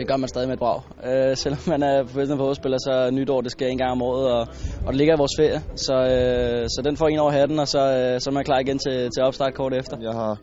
[0.00, 0.80] Det gør man stadig med et brag.
[1.08, 4.40] Øh, selvom man er professionel fodboldspiller, så nytår, det sker en gang om året, og,
[4.86, 5.60] og det ligger i vores ferie.
[5.76, 8.58] Så, øh, så den får en over hatten, og så, øh, så er man klar
[8.58, 9.96] igen til, til opstart kort efter.
[10.00, 10.38] Jeg har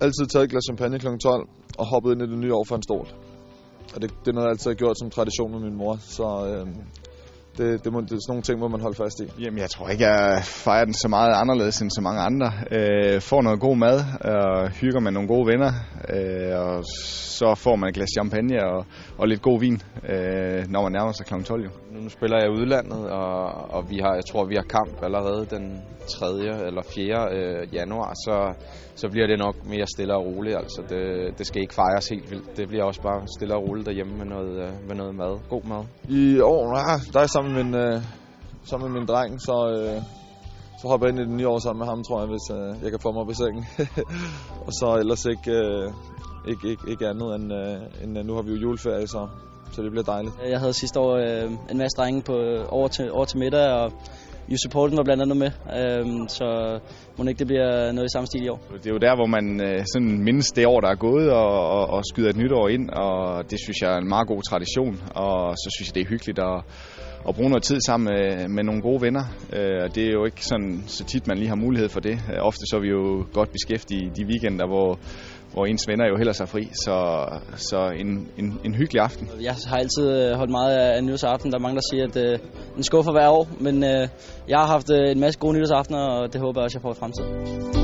[0.00, 1.06] altid taget et glas champagne kl.
[1.06, 1.48] 12
[1.78, 3.06] og hoppet ind i det nye år for en stol.
[3.94, 6.26] Og det, det er noget, jeg altid har gjort som tradition med min mor, så
[6.50, 6.66] øh,
[7.58, 9.42] det, det, må, det er sådan nogle ting, må man holde fast i.
[9.42, 12.52] Jamen, jeg tror ikke, jeg fejrer den så meget anderledes end så mange andre.
[12.70, 15.72] Øh, får noget god mad, og hygger med nogle gode venner,
[16.14, 16.84] øh, og
[17.38, 18.86] så får man et glas champagne og,
[19.18, 21.42] og lidt god vin, øh, når man nærmer sig kl.
[21.44, 21.64] 12.
[21.64, 21.70] Jo.
[21.90, 23.44] Nu spiller jeg i udlandet, og,
[23.74, 26.26] og vi har, jeg tror, vi har kamp allerede den 3.
[26.66, 27.28] eller 4.
[27.36, 28.36] Øh, januar, så,
[28.94, 30.56] så bliver det nok mere stille og roligt.
[30.56, 31.02] Altså, det,
[31.38, 32.56] det skal ikke fejres helt vildt.
[32.56, 35.32] Det bliver også bare stille og roligt derhjemme med noget, øh, med noget mad.
[35.48, 35.84] God mad.
[36.08, 38.02] I år, ja, der er sammen med min, øh,
[38.64, 40.02] sammen med min dreng, så, øh,
[40.80, 42.82] så hopper jeg ind i det nye år sammen med ham, tror jeg, hvis øh,
[42.82, 43.64] jeg kan få mig op i sengen.
[44.66, 45.90] og så ellers ikke, øh,
[46.48, 49.28] ikke, ikke, ikke andet end, øh, end, nu har vi jo juleferie, så,
[49.72, 50.34] så det bliver dejligt.
[50.48, 52.36] Jeg havde sidste år øh, en masse drenge på,
[52.68, 53.92] over, til, over til middag, og
[54.48, 55.50] Jussi Poulsen var blandt andet med,
[55.80, 56.78] øhm, så
[57.16, 58.60] må ikke det bliver noget i samme stil i år.
[58.72, 61.70] Det er jo der, hvor man øh, sådan mindes det år, der er gået, og,
[61.76, 64.42] og, og skyder et nyt år ind, og det synes jeg er en meget god
[64.42, 66.64] tradition, og så synes jeg, det er hyggeligt at,
[67.28, 69.24] at bruge noget tid sammen med, med nogle gode venner.
[69.52, 72.12] Øh, det er jo ikke sådan, så tit, man lige har mulighed for det.
[72.32, 74.98] Øh, ofte så er vi jo godt beskæftiget i de weekender, hvor
[75.52, 79.28] hvor ens venner jo heller sig fri, så, så en, en, en hyggelig aften.
[79.42, 81.50] Jeg har altid øh, holdt meget af nytårsaften.
[81.50, 82.38] Der er mange, der siger, at øh,
[82.76, 84.08] en skuffer hver år, men øh,
[84.48, 86.92] jeg har haft øh, en masse gode nytårsaftener, og det håber jeg også, jeg får
[86.92, 87.75] i fremtiden.